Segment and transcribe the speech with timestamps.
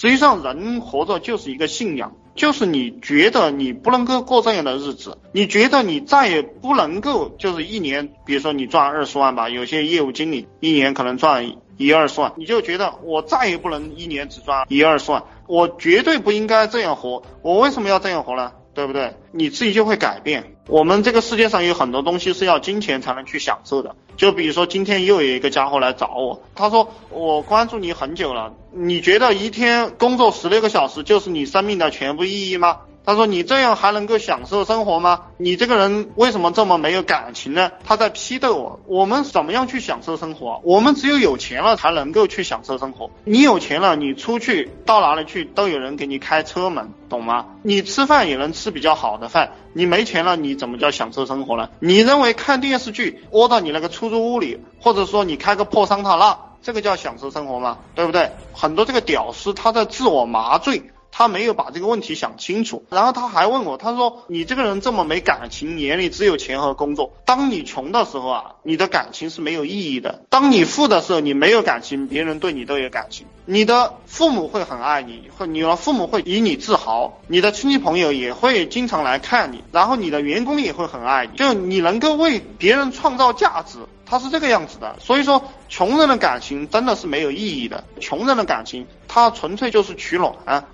[0.00, 18.52] 实际上，人活着就是一个信仰，就是你觉得你不能够过这样的日子，你觉得你再也不能够就是一年，比如说你赚二十万吧，有些业务经理一年可能赚一二十万，你就觉得我再也不能一年只赚一二十万，我绝对不应该这样活，我为什么要这样活呢？
[18.74, 19.14] 对不对？
[19.32, 20.56] 你自己就会改变。
[20.66, 23.96] 我们这个世界上有很多东西是要金钱才能去享受的。
[24.16, 32.80] 就比如说，今天又有一个家伙来找我，他说我关注你很久了，你觉得一天工作十六个小时就是你生命的全部意义吗？
[33.04, 35.22] 他说你这样还能够享受生活吗？
[35.38, 37.70] 你这个人为什么这么没有感情呢？
[37.82, 38.80] 他在批斗我。
[38.86, 40.60] 我们怎么样去享受生活？
[40.64, 43.10] 我们只有有钱了才能够去享受生活。
[43.24, 47.46] 你有钱了，你出去到哪里去都有人给你开车门，懂吗？
[47.62, 49.52] 你吃饭也能吃比较好的饭。
[49.72, 51.68] 你没钱了，你怎么叫享受生活呢？
[51.80, 57.78] 你认为看电视剧窝到你那个出租屋里，或者说你开个破桑塔纳，这个叫享受生活吗？
[57.94, 58.30] 对不对？
[58.52, 60.82] 很多这个屌丝他在自我麻醉。
[61.20, 67.12] 他没有把这个问题想清楚，然后他还问我，他说你这个人这么没感情，眼里只有钱和工作。
[67.26, 73.26] 当你穷的时候啊，你的感情是没有意义的；当你富的时候，你没有感情，别人对你都有感情。
[73.44, 84.96] 你的父母会很爱你，会你的父母会以你自豪，你的亲戚朋友也会经常来看你，然后你的员工也会很爱你，就你能够为别人创造价值，他是这个样子的。
[85.00, 90.64] 所以说，穷人的感情真的是没有意义的，穷人的感情他纯粹就是取暖。